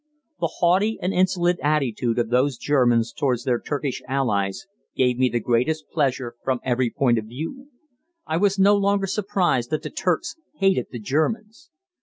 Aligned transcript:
The 0.39 0.47
haughty 0.47 0.97
and 0.99 1.13
insolent 1.13 1.59
attitude 1.61 2.17
of 2.17 2.31
those 2.31 2.57
Germans 2.57 3.13
towards 3.13 3.43
their 3.43 3.59
Turkish 3.61 4.01
allies 4.07 4.65
gave 4.95 5.19
me 5.19 5.29
the 5.29 5.39
greatest 5.39 5.87
pleasure 5.91 6.33
from 6.43 6.59
every 6.63 6.89
point 6.89 7.19
of 7.19 7.25
view. 7.25 7.67
I 8.25 8.37
was 8.37 8.57
no 8.57 8.75
longer 8.75 9.05
surprised 9.05 9.69
that 9.69 9.83
the 9.83 9.91
Turks 9.91 10.37
hated 10.55 10.87
the 10.89 10.97
Germans. 10.99 11.69